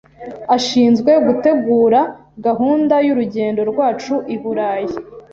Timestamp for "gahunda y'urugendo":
2.45-3.61